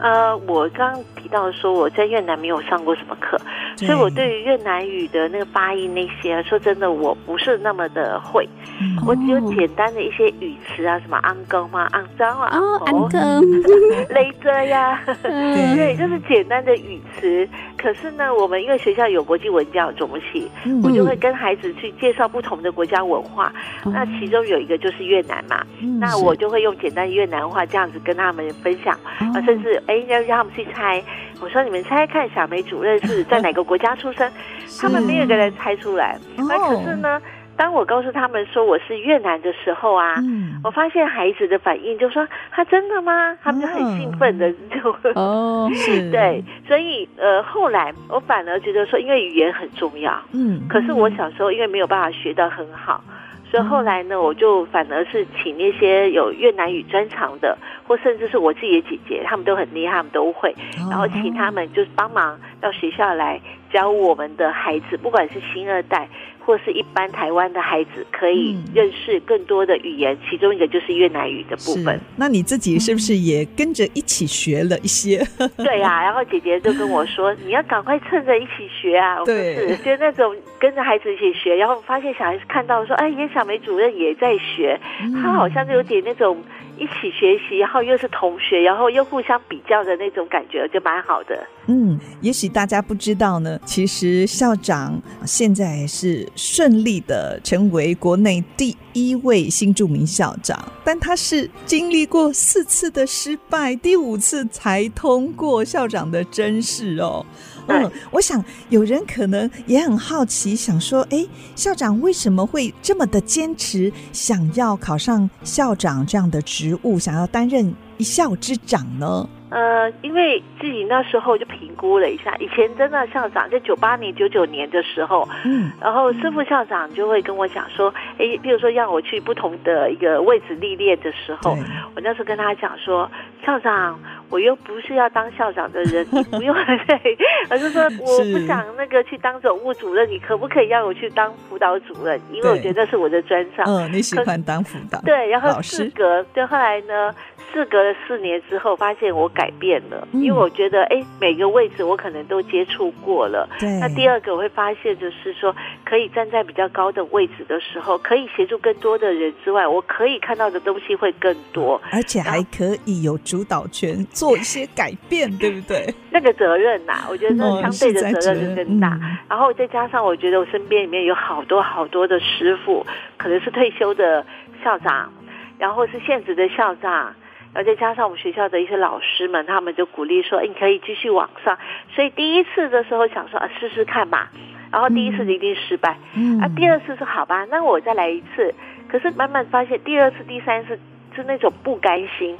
[0.00, 3.36] 呃，我刚刚提到说我在越南没有上过什么课，
[3.76, 8.48] 所以我对于越南语的那个发音那些，说真的，我不是那么的会。
[8.80, 13.10] 嗯、我只有简单的一些语词啊，什么安公嘛、肮脏啊、哦、安公、
[14.08, 17.48] 勒着呀， 对，就是简单的语词。
[17.76, 23.52] 可是呢，我们因为学校有国际文教中心，嗯、我就会跟孩子去介绍不同的国家文化。
[23.84, 29.82] 嗯、那其中有一个就是越南嘛，嗯、那我就会用简单越南话这样子跟他们分享，啊、嗯，甚至。
[29.88, 31.02] 哎，要让他们去猜。
[31.40, 34.30] 我说：“你们猜看，小梅主任是在哪个国家出生？
[34.80, 36.16] ”他们没有个人猜出来。
[36.36, 37.20] 那可是呢，
[37.56, 40.14] 当我告诉他们说我是越南的时候啊，
[40.62, 45.70] 我发现孩子的反应就说：“他真的吗？”他们就很兴奋的就哦，
[46.12, 46.44] 对。
[46.66, 50.12] 所以呃，后来我反而觉得说，因为语言很重要。
[50.32, 50.60] 嗯。
[50.68, 53.02] 可是我小时候因为没有办法学得很好。
[53.50, 57.56] 所以后来呢，我就反而是请那些有越南语专长的，
[57.86, 60.54] 或甚至是我自己的姐姐，他们都很厉害，他们都会，
[60.90, 63.40] 然后请他们就是帮忙到学校来
[63.72, 66.08] 教我们的孩子，不管是新二代。
[66.38, 72.00] 或是一般台湾的孩子可以认识更多的语言，嗯、其中一个就是越南语的部分。
[72.16, 75.22] 那你自己是不是也跟着一起学了一些？
[75.58, 84.78] 对呀、啊，然后姐姐就跟我说：“你要赶快趁着一起学啊！” 对，就那种跟着孩子一起学，然后发现小孩子看到说：“哎，严小梅主任也在学，
[85.22, 86.36] 他好像就有点那种。”
[86.78, 91.46] 一起学习，然后又是同学，然后又互相比较的那种感觉，就蛮好的。
[91.66, 107.24] 嗯，也许大家不知道呢，其实校长现在是顺利的成为国内第一位新著名校长，但他是经历过四次的失败，第五次才通过校长的甄试哦。
[107.68, 119.28] 嗯，我想有人可能也很好奇，想说，哎，校长为什么会这么的坚持，想要考上校长这样的职务，想要担任一校之长呢？
[119.50, 131.56] 呃，因为自己那时候就评估了一下，以前真的校长在九八年、九九年的时候，嗯，然后师副校长就会跟我讲说，哎，比如说让我去不同的一个位置历练的时候，
[131.94, 133.10] 我那时候跟他讲说，
[133.44, 133.98] 校长。
[134.30, 136.54] 我又不是要当校长的人，你不用
[136.86, 142.20] 对，而是说我不想那个去当总务主任，你可不可以让我去当辅导主任？
[142.32, 143.64] 因为我觉得这是我的专长。
[143.66, 145.00] 嗯，你喜欢当辅导？
[145.02, 147.14] 对，然后四隔，对，后来呢？
[147.50, 153.48] 四隔了四年之后，发现我改变了，嗯、因为我觉得，哎，每个位置我可能都接触过了。
[153.58, 153.70] 对。
[153.80, 165.94] 那第二个我会发现，就是说，可以站在比较高的位置的时候，可以协助更多的人之外，我可以看到的东西会更多，而且还可以有主导权，做一些改变， 对不对？
[166.10, 168.98] 那个责任呐、啊，我觉得那相对的责任就更大。
[169.00, 172.84] 嗯、然后再加上，我觉得我身边里面有好多好多的师傅，
[173.16, 174.26] 可能是退休的
[174.64, 175.12] 校长，
[175.58, 177.14] 然后是现职的校长。
[177.54, 181.56] 然后再加上我们学校的一些老师们，他们就鼓励说：“你可以继续往上。”
[181.96, 184.28] 所以第一次的时候想说：“啊，试试看嘛。”
[184.70, 188.54] 然后第一次一定失败，嗯，啊，第二次说：“好吧，那我再来一次。”
[188.86, 190.78] 可是慢慢发现，第二次、第三次
[191.18, 192.36] 是那种不甘心。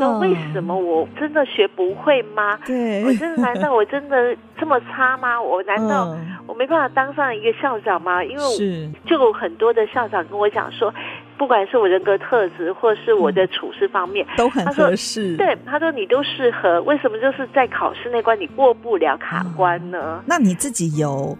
[0.00, 2.58] 那、哦、为什么我真的学不会吗？
[2.64, 5.40] 对，我真的难道 我真的这么差吗？
[5.40, 8.24] 我难道我没办法当上一个校长吗？
[8.24, 10.92] 因为我就有很多的校长跟我讲说。
[11.36, 15.36] 不管是我人格特质，或是我的处事方面，嗯、都很合适。
[15.36, 19.98] 对，他说你都适合，为什么就是在考试那关你过不了卡关呢？
[20.00, 21.36] 嗯、那你自己有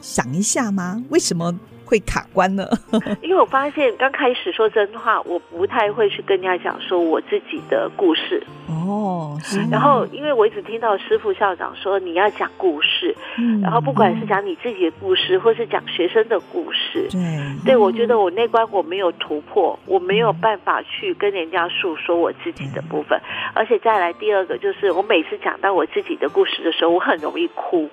[0.00, 0.96] 想一下吗？
[1.10, 1.52] 为什么？
[1.94, 2.66] 会卡关呢，
[3.22, 8.42] 因为我发现刚开始说真话，我不太会去跟人家讲说我自己的故事。
[8.68, 9.38] 哦。
[9.70, 23.20] 然后，因为我一直听到师傅校长说你要讲故事，嗯、然后不管是讲你自己的故事，或是讲学生的故事，对，对我觉得我那关我没有突破，我没有办法去跟人家诉说我自己的部分。
[23.54, 27.88] 而且再来第二个就是，我每次讲到我自己的故事的时候，我很容易哭，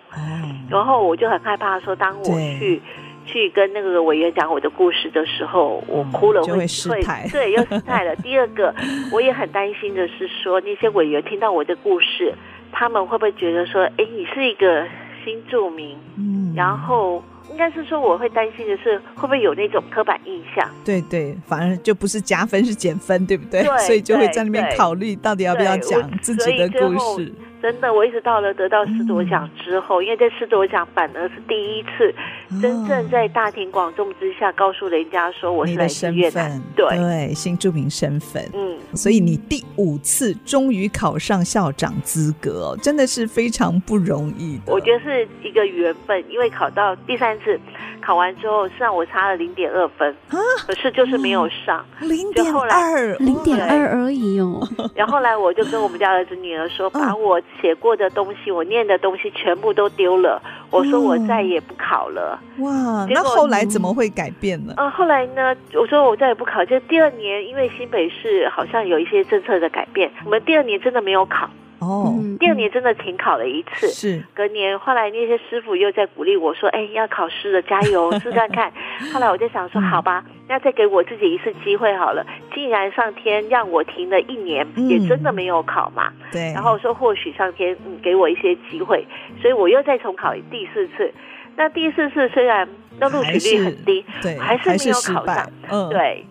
[0.70, 2.82] 然后我就很害怕说，当我去。
[3.25, 8.15] 去跟那个委员讲我的故事的时候，我哭了会，会失态，对，又失态了。
[8.17, 8.73] 第二个，
[9.12, 12.34] 我也很担心的是说，那些委员听到我的故事，
[12.71, 14.86] 他们会不会觉得说，哎，你是一个
[15.23, 15.97] 新住民？
[16.17, 20.69] 嗯，然后应该是说，我会担心的是，会不会有那种刻板印象？
[20.84, 23.63] 对对，反而就不是加分是减分，对不对？
[23.63, 27.31] 对，所以就会在那边考虑到底要不要讲自己的故事。
[27.62, 32.13] 真的，我一直到了得到师铎奖之后，嗯、因为在师铎奖反而是第一次
[32.62, 36.88] 真正在大庭广众之下告诉人家说我是来自越南，对。
[36.97, 44.74] 对，新著名身份，嗯，所以你第五次终于考上校长资格，真的是非常不容易的。
[44.74, 47.60] 我觉得是一个缘分，因为考到第三次。
[48.02, 50.38] 考完之后，虽然我差了零点二分，啊、
[50.68, 54.68] 可是就是没有上零点二，零点二而已哦。
[54.96, 60.42] 然后后来我就跟我们家儿子女儿说，把我写过的东西、我念的东西全部都丢了。
[60.70, 62.40] 我说我再也不考了。
[62.60, 64.74] 哇，那后来怎么会改变呢？
[64.78, 65.56] 啊，后来呢？
[65.74, 66.64] 我说我再也不考。
[66.66, 71.50] 就第二年，因为新北市好像有一些政策的改变，我们第二年真的没有考。
[71.82, 74.24] 哦，第二年真的停考了一次，是。
[74.36, 78.72] 隔年，后来那些师傅又在鼓励我说：“哎，要考试了，加油，试试看。
[79.12, 82.24] ”后来我就想说：“好吧，那再给我自己一次机会好了。
[82.54, 86.54] 既然上天让我停了一年，也真的没有考嘛，对。
[86.54, 89.04] 然后说或许上天嗯给我一些机会，
[89.41, 91.12] 所以我又再重考第四次。
[91.56, 96.24] 那第四次虽然那录取率很低，对，还是没有考上，嗯，对。”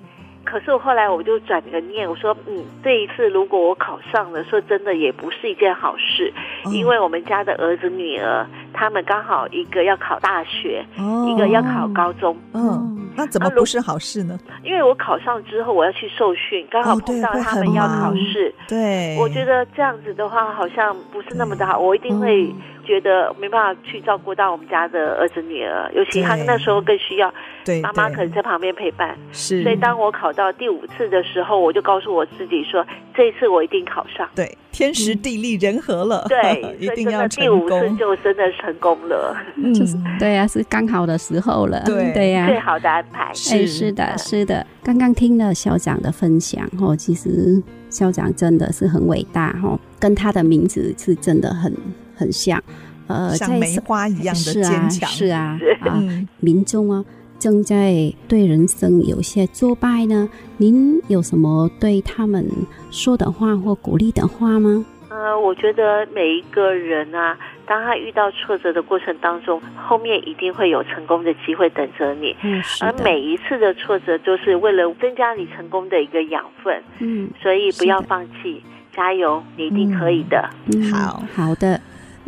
[0.44, 6.33] 可是我后来我就转个念，我说，嗯，这一次如果我考上了，说真的也不是一件好事，
[6.66, 14.38] 嗯、因为我们家的儿子女儿，他们刚好一个要考大学，哦、一个要考高中，嗯，那怎么不是好事呢？
[14.64, 22.53] 因为我考上之后我要去受训，刚好碰到他们要考试，哦、对，对，我觉得这样子的话好像不是那么的好，我一定会
[22.90, 27.33] 觉得没办法去照顾到我们家的儿子女儿，尤其他那时候更需要。
[27.64, 29.62] 对，妈妈可能在旁边陪伴，是。
[29.62, 34.29] 所以当我考到第五次的时候，我就告诉我自己说，这一次我一定考上。
[34.35, 37.68] 对，天时地利人和了，对， 一定要成功。
[37.68, 39.72] 第五次就真的成功了，嗯，
[40.18, 43.31] 对呀，是刚好的时候了，对对呀，最好的安排。
[43.33, 44.66] 是是的，是的。
[44.83, 51.72] 刚刚听了校长的分享，哦，其实校长真的是很伟大，哦，跟他的名字是真的很
[52.21, 52.63] 很像，
[53.07, 55.99] 呃，像梅花一样的坚强，是啊， 啊，
[56.41, 57.03] 民众啊。
[57.39, 60.29] 正在对人生有些挫败呢，
[60.59, 62.47] 您有什么对他们
[62.91, 64.85] 说的话或鼓励的话吗？
[65.09, 72.37] 呃，我觉得每一个人啊，当他遇到挫折的过程当中，后面一定会有成功的机会等着你。
[72.43, 76.83] 嗯，而每一次的挫折，就是为了增加你成功的一个养分。
[76.99, 78.62] 嗯，所以不要放弃，
[78.95, 80.47] 加油，你一定可以的。
[80.75, 81.81] 嗯，好好的。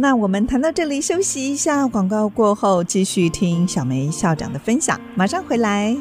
[0.02, 5.96] 那我们谈到这里休息一下广告过后继续听小梅校长的分享马上回来。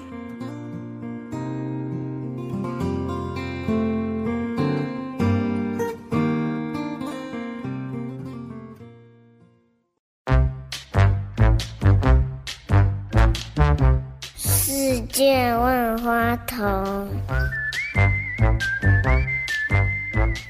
[14.36, 17.08] 世界万花筒。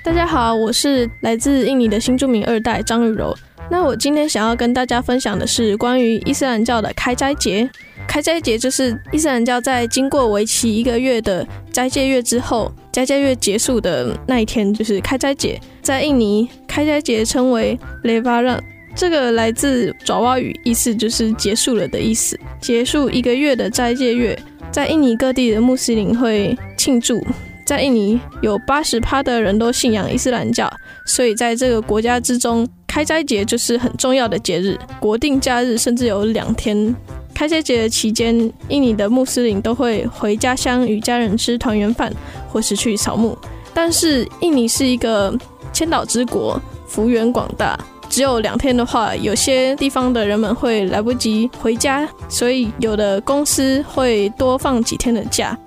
[0.03, 3.35] 大家好，我是来自印尼的新著名二代张雨柔。
[3.69, 7.69] 那我今天想要跟大家分享的是关于伊斯兰教的开斋节。
[8.07, 15.57] 开斋节就是伊斯兰教在经过为期一个月的斋戒月之后，斋戒月结束的那一天就是开斋节。
[15.81, 18.59] 在印尼，开斋节称为 Lebaran，
[18.93, 22.37] 这个来自爪哇语，意思就是结束了的意思。
[22.59, 24.37] 结束一个月的斋戒月，
[24.71, 27.25] 在印尼各地的穆斯林会庆祝。
[27.71, 30.69] 在印尼有八十趴的人都信仰伊斯兰教，
[31.05, 36.93] 所以在这个国家之中，开斋节就是很重要的节日，国定假日甚至有两天。
[37.33, 38.35] 开斋节的期间，
[38.67, 42.13] 印尼的穆斯林都会回家乡与家人吃团圆饭，
[42.49, 43.37] 或是去扫墓。
[43.73, 45.33] 但是印尼是一个
[45.71, 55.57] 千岛之国，幅员广大，只有两天的话，有些地方的人们会来不及回家，所以有的公司会多放几天的假。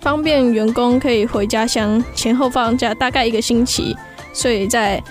[0.00, 3.96] 方便员工可以回家乡，前后放假大概一个星期，
[4.32, 5.02] 所以在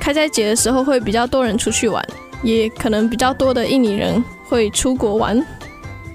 [0.00, 2.04] 开斋节的时候会比较多人出去玩，
[2.42, 5.40] 也可能比较多的印尼人会出国玩。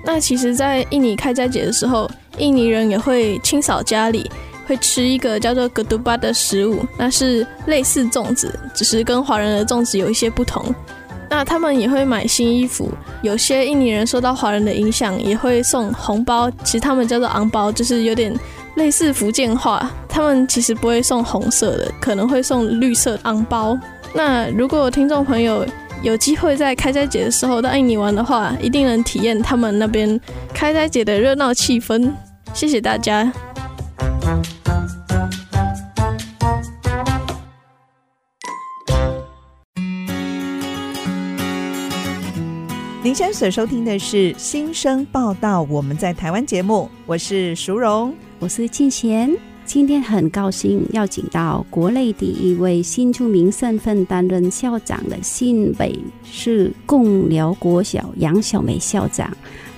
[0.04, 4.30] 那其实，在印尼开斋节的时候，印尼人也会清扫家里，
[4.66, 10.74] 会吃一个叫做格杜巴的食物，那是类似粽子，只是跟华人的粽子有一些不同。
[11.30, 12.90] 那他们也会买新衣服，
[13.22, 16.50] 有些印尼人受到华人的影响，也会送红包。
[16.64, 18.34] 其实他们叫做昂包，就是有点
[18.76, 19.92] 类似福建话。
[20.08, 23.78] 他们其实不会送红色的，可能会送绿色昂包。
[24.14, 25.66] 那如果听众朋友
[26.02, 30.20] 有机会在开斋节的时候到印尼玩的话，一定能体验他们那边
[30.54, 32.12] 开斋节的热闹气氛。
[32.54, 33.32] 谢谢大家。
[43.08, 49.34] 您现在所收听的是新生报道，我们在台湾节目，我是淑荣，我是庆贤。
[49.64, 59.32] 今天很高兴邀请到国内第一位新出名身份担任校长的新北市贡寮国小杨小梅校长，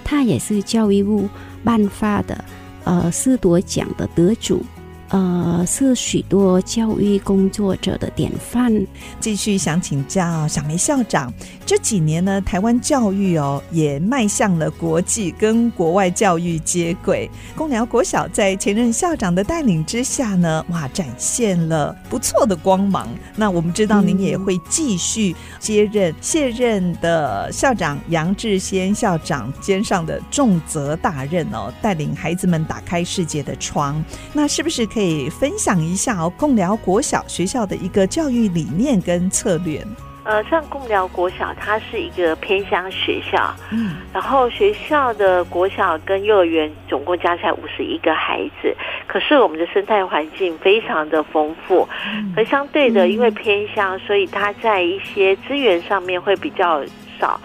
[0.03, 1.29] 她也是教育部
[1.63, 2.43] 颁发的
[2.83, 4.63] 呃师铎奖的得主。
[5.09, 8.71] 呃，是许多教育工作者的典范。
[9.19, 11.33] 继续想请教小梅校长，
[11.65, 17.27] 这几年呢，台湾教育哦也迈向了国际跟国外教育接轨。
[17.55, 23.07] 公寮国小在前任校长的带领之下呢，哇，展现了不错的光芒。
[23.35, 34.05] 那我们知道您也会继续接任卸任的校长杨志先校长肩上的重责大任哦，带领孩子们打开世界的窗。
[34.33, 34.98] 那是不是可以？
[34.99, 39.81] 可以分享一下哦，共寮国小学校的一个教育理念跟策略。
[40.25, 48.75] 呃，像共寮国小，它是一个偏乡学校，嗯，然后学校的国小跟幼儿园总共加起来五十一个孩子，
[49.07, 51.87] 可是我们的生态环境非常的丰富，
[52.35, 56.83] 而相对的，因为偏乡，所以它在一些资源上面会比较
[57.17, 57.39] 少，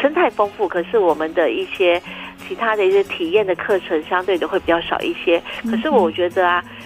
[0.00, 2.00] 生态丰富，可是我们的一些
[2.46, 6.62] 其他的一些体验的课程相对的会比较少一些，可是我觉得啊。
[6.64, 6.76] 嗯，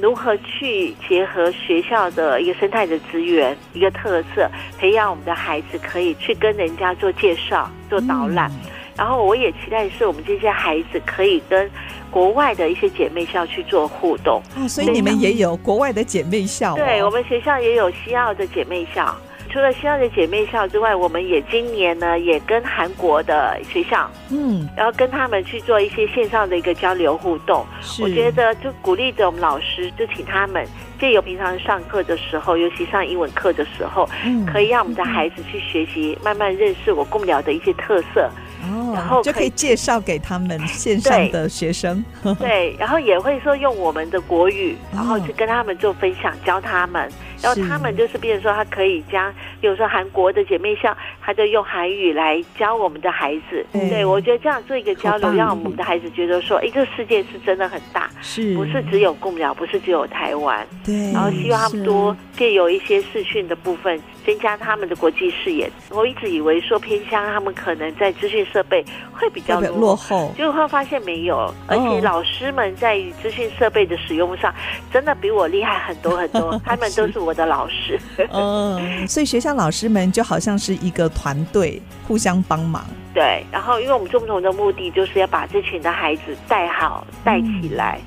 [0.00, 8.50] 如何去结合学校的一个生态的资源、一个特色，培养我们的孩子可以去跟人家做介绍、做导览。
[8.50, 11.70] 嗯、然后，我也期待是我们这些孩子可以跟
[12.10, 14.42] 国外的一些姐妹校去做互动。
[14.56, 16.74] 哦，所以你们也有国外的姐妹校？
[16.74, 16.76] 哦？
[16.76, 19.14] 对，我们学校也有西澳的姐妹校。
[19.54, 27.64] 除了西澳的姐妹校之外，我们也今年呢也跟韩国的学校，嗯，然后跟他们去做一些线上的一个交流互动。
[27.80, 30.66] 是我觉得就鼓励着我们老师，就请他们
[30.98, 38.28] 借由平常上课的时候，尤其上英文课的时候，嗯，可以让我们的孩子去学习，慢慢认识我共聊的一些特色。
[38.64, 42.04] 哦，然后就可以介绍给他们线上的学生。
[42.24, 47.08] 对，对，然后也会说用我们的国语，然后去跟他们做分享，教他们。
[47.44, 53.64] 然后他们就是，变成说他可以将，比如说韩国的姐妹校，他就用韩语来教我们的孩子。
[53.70, 60.66] 对，对，我觉得这样做一个交流，让我们的孩子觉得说，哎，这个世界是真的很大，是不是只有共寮，不是只有台湾。
[60.84, 65.70] 对，然后希望他们多借由一些视讯的部分，增加他们的国际视野。
[65.90, 68.82] 我一直以为说偏乡，他们可能在资讯设备
[69.12, 74.54] 会比较落后，结果会发现没有，而且老师们在于资讯设备的使用上，
[74.92, 76.58] 真的比我厉害很多很多。
[76.64, 82.84] 他们都是我的老师，嗯，所以学校老师们就好像是一个团队，互相帮忙。
[83.12, 88.00] 对，然后因为我们共同的目的就是要把这群的孩子带好、带起来。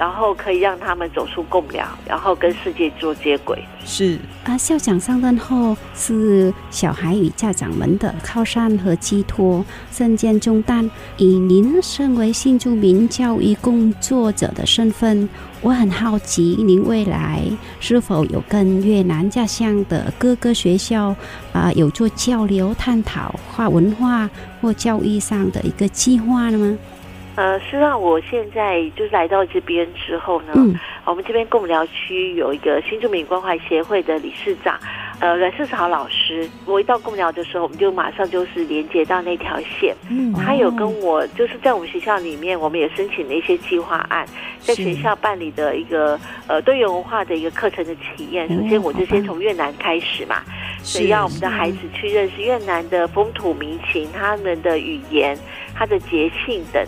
[0.00, 3.62] 然后可以让他们走出共寮，然后跟世界做接轨。
[3.84, 10.90] 是啊，校长上任后是小孩与家长们的靠山和寄托，身兼重担。
[11.18, 15.28] 以您身为新住民教育工作者的身份，
[15.60, 17.42] 我很好奇，您未来
[17.78, 21.08] 是否有跟越南家乡的各个学校
[21.52, 24.30] 啊、呃、有做交流、探讨跨文化
[24.62, 26.78] 或教育上的一个计划呢吗？
[27.40, 34.78] 呃，实际上我现在就是来到这边之后呢，嗯、我们这边贡寮区有一个新住民关怀协会的理事长，
[35.20, 36.46] 呃，阮世潮老师。
[36.66, 39.96] 我一到贡寮的时候，我们就马上就是连接到那条线。
[40.10, 44.26] 嗯，他有跟我就是在我们学校里面，我们也申请了一些计划案，
[44.58, 48.46] 在学校办理的一个呃多元文化的一个课程的体验。
[48.54, 50.42] 首先，我就先从越南开始嘛，
[50.82, 55.38] 所以让我们的孩子去认识越南的风土民情、他们的语言、
[55.74, 56.86] 他的节庆等。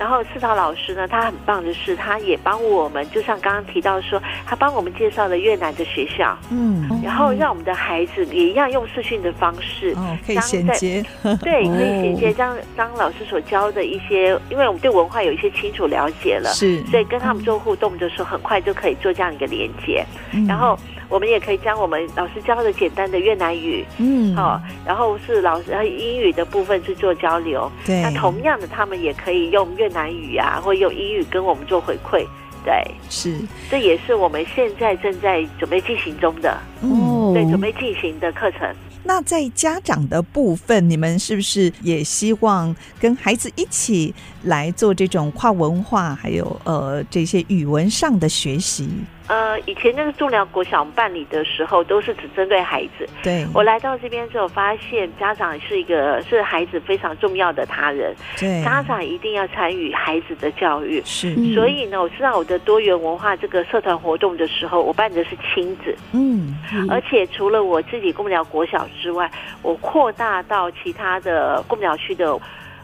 [0.00, 11.04] 然后世潮老师呢，他很棒的是，他也帮我们，就像刚刚提到说，他帮我们介绍了越南的学校，嗯，然后让我们的孩子也一样用视讯的方式，哦，可以衔接，
[11.42, 20.78] 对，可以衔接张张老师所教的一些，因为我们对文化有一些清楚了解了，是，所以跟他们做互动的时候，很快就可以做这样一个连接，嗯、然后。
[21.10, 27.70] 我们也可以将我们老师教的简单的越南语，嗯，好，然后是老师英语的部分去做交流。
[27.84, 32.24] 对，那同样的，他们也可以用越南语啊，或用英语跟我们做回馈。
[32.64, 32.72] 对，
[33.08, 33.40] 是，
[33.70, 38.68] 这也是我们现在正在准备进行中的，哦，对，准备进行的课程。
[39.02, 48.88] 那在家长的部分，你们是不是也希望跟孩子一起来做这种跨文化，还有呃这些语文上的学习？
[49.30, 53.08] 呃，以前那个贡寮国小办理的时候，都是只针对孩子。
[53.22, 58.12] 对，我来到这边之后，发现家长是一个是孩子非常重要的他人。
[58.36, 61.00] 对，家长一定要参与孩子的教育。
[61.04, 65.96] 是，所以呢，我知道我的多元文化这个社团活动的时候，我办的是亲子。
[66.10, 66.58] 嗯，
[66.88, 69.30] 而且除了我自己共寮国小之外，
[69.62, 72.36] 我扩大到其他的共寮区的。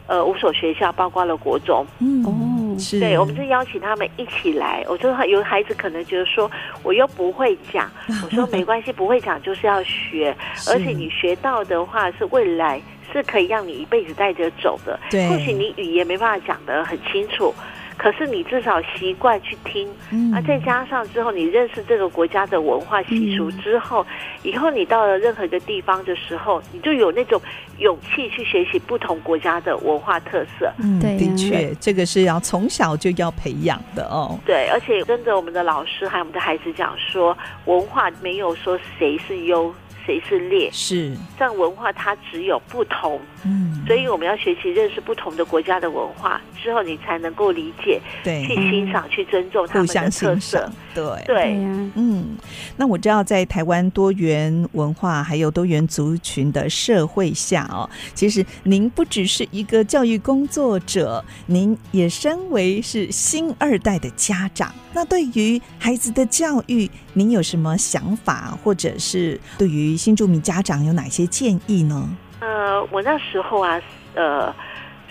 [0.08, 2.30] 呃，五所学校包括了国中，嗯哦，
[2.78, 4.84] 是，对，我们是邀请他们一起来。
[4.88, 6.50] 我说有孩子可能觉得说，
[6.82, 7.90] 我又不会讲，
[8.24, 10.36] 我说没关系，不会讲就是要学，
[10.68, 12.80] 而且你学到的话是未来
[13.12, 14.98] 是可以让你一辈子带着走的。
[15.10, 17.54] 对，或许你语言没办法讲得很清楚。
[17.96, 27.40] 可是你至少习惯去听，嗯、啊，再加上之后你认识这个国家的文化习俗之后，嗯、以后你到了任何一个地方的时候，你就有那种
[27.78, 30.70] 勇气去学习不同国家的文化特色。
[30.78, 34.38] 嗯，对，的确，这个是要从小就要培养的哦。
[34.44, 39.74] 对，而且跟着我们的老师还有我们的孩子讲说，文化没有说谁是优。
[40.06, 40.70] 谁是劣？
[40.72, 43.20] 是这样文化，它只有不同。
[43.44, 50.70] 嗯，所以我们要学习认识不同的国家的文化，之后你才能够理解，对，去欣赏、嗯、去尊重他们的特色。
[50.94, 52.36] 对对，对呀，嗯。
[52.76, 64.72] 那我知道，在台湾多元文化还有多元族群的社会下哦，其实您不只是一个教育工作者，您也身为是新二代的家长。
[64.92, 72.08] 那对于孩子的教育，您有什么想法，或者是对于新住民家长有哪些建议呢？
[72.40, 73.80] 呃，我那时候啊，
[74.14, 74.54] 呃，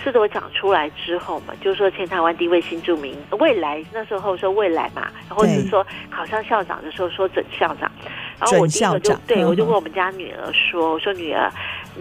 [0.03, 7.91] 是的，我讲出来之后嘛，就是说前台湾第一位新住民，未来那时候说未来嘛，然后是说考上校长的时候说准校长，
[8.39, 11.51] 然后我第一个就对我就问我们家女儿说，我说女儿。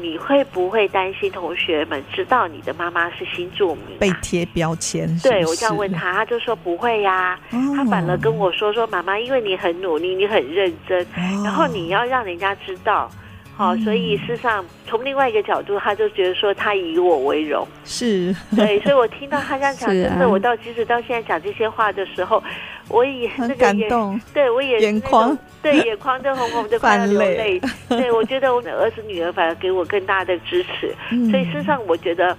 [0.01, 5.29] 你会不会担心同学们知道你的妈妈是新住民、啊、被贴标签是是？
[5.29, 7.41] 对，我这样问他，他就说不会呀、啊。
[7.53, 13.11] 哦、他反而跟我说说妈妈，因为你很努力，你很认真，哦、然后你要让人家知道。
[13.57, 17.67] 好、哦，所以事实上从另外一个角度，他就觉得说他以我为荣。
[17.85, 22.43] 是，对，所以我听到他这样讲，真的，我到即使到现在讲这些话的时候，
[22.89, 27.61] 我也那个感动，对我也眼眶，对眼眶都红红的， 快要流泪。
[27.89, 30.93] 对，我觉得我的儿子女儿反而给我更大的支持。
[31.13, 32.37] 嗯、所以事实上，我觉得，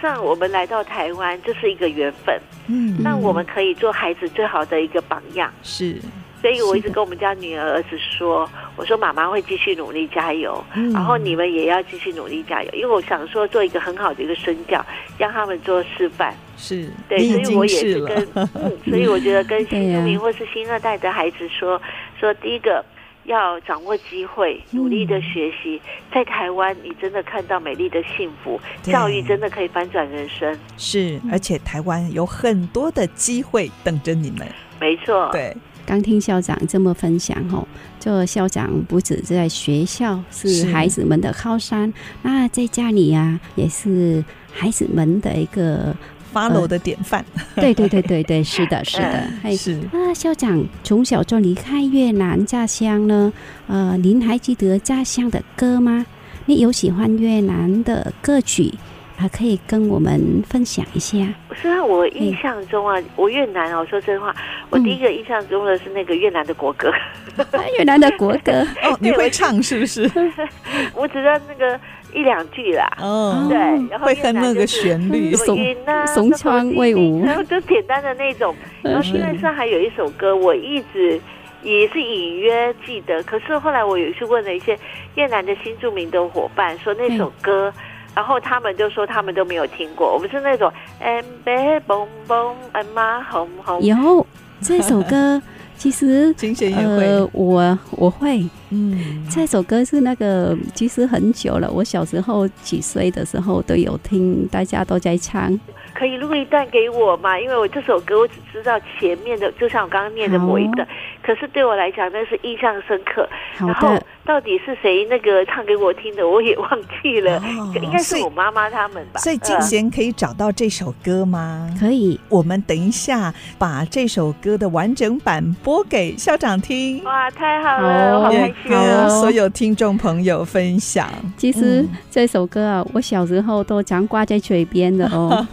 [0.00, 2.40] 像我们来到台湾，这是一个缘分。
[2.68, 5.52] 嗯，那我们可以做孩子最好的一个榜样。
[5.62, 6.00] 是。
[6.44, 14.84] 所以我一直跟我们家女儿儿子说，我说妈妈会继续努力加油，然后你们也要继续努力加油，因为我想说做一个很好的一个身教，
[15.16, 16.36] 让他们做示范。
[16.58, 18.46] 是，对，所以我也是跟，嗯，
[18.84, 21.80] 所以我觉得跟新移民或是新二代的孩子说，
[22.20, 22.84] 说第一个
[23.24, 25.80] 要掌握机会，努力的学习，
[26.12, 30.54] 在台湾你真的看到美丽的幸福，教育真的可以翻转人生。
[30.76, 34.46] 是，而且台湾有很多的机会等着你们。
[34.78, 35.56] 没错，对。
[35.86, 37.66] 刚听校长这么分享吼，
[38.00, 45.94] 这校长不止在学校是孩子们的靠山，是那在家里呀、啊、也是孩子们的一个
[46.32, 47.24] follow 的典范。
[47.54, 50.12] 对对对对对， 是的，是的，是啊。
[50.14, 53.32] 校长从小就离开越南家乡呢，
[53.66, 56.06] 呃，您还记得家乡的歌吗？
[56.46, 58.72] 你有喜欢越南的歌曲？
[59.16, 61.16] 还可以跟我们分享一下。
[61.54, 64.34] 虽然我印象中啊，我越南啊，我说真话，
[64.70, 66.92] 我第一个印象中的是那个越南的国歌。
[67.78, 68.52] 越南的国歌
[68.82, 70.02] 哦，你会唱是不是？
[70.94, 71.78] 我只知道那个
[72.12, 72.88] 一两句啦。
[73.00, 73.58] 哦，对，
[73.88, 78.54] 然后会哼那个旋律，耸耸窗威武，然后就简单的那种。
[78.82, 81.20] 然后现在上海有一首歌，我一直
[81.62, 84.78] 也是隐约记得，可是后来我有去问了一些
[85.14, 87.72] 越南的新著名的伙伴，说那首歌。
[88.14, 93.82] 然后他们就说他们都没有听过，我们是那种嗯，白蹦蹦，嗯马红红。
[93.82, 94.26] 有
[94.60, 95.40] 这首歌，
[95.76, 105.58] 其实金贤也会，呃，我我会，嗯，这首歌是那个其实很久了，我小时候几岁的时候都有听，大家都在唱。
[105.92, 107.38] 可以录一段给我吗？
[107.38, 110.86] 因为我这首歌我只知道前面的，就像我刚刚念的某一段，
[111.22, 113.28] 可是对我来讲那是印象深刻。
[113.58, 113.96] 然后
[114.26, 116.70] 到底是谁那个唱给我听的，我也忘
[117.02, 119.20] 记了，哦、应该是我妈妈他们吧。
[119.20, 121.70] 所以静贤可以找到这首歌吗？
[121.78, 127.04] 可以，我们等一下把这首歌的完整版播给校长听。
[127.04, 129.20] 哇，太好了，好，好开心哦！
[129.20, 131.10] 所有听众朋友分享。
[131.36, 135.46] 其实、嗯、这首歌啊，我小时候都常挂在嘴边的哦。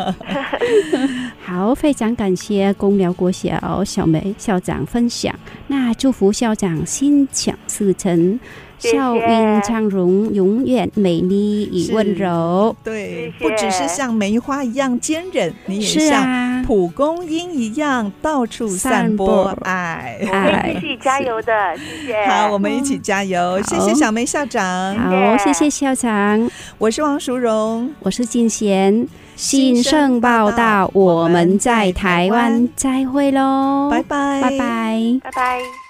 [1.43, 5.35] 好，非常感谢公寮国小小梅校长分享。
[5.67, 8.39] 那祝福校长心想事成，
[8.81, 12.75] 笑靨昌荣，永远美丽与温柔。
[12.83, 20.17] 对，不只是像梅花一样坚韧，你也像蒲公英一样到处散播爱。
[20.31, 22.25] 爱， 一起加油的，谢谢。
[22.25, 23.61] 好，我们一起加油。
[23.63, 24.95] 谢谢小梅校长。
[24.95, 26.49] 好，谢谢校长。
[26.77, 29.07] 我是王淑荣，我是金贤。
[29.35, 35.80] 新生报道，我们在台湾再会喽，拜拜，拜拜，拜拜。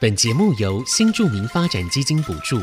[0.00, 2.58] 本节目由新住民发展基金补助。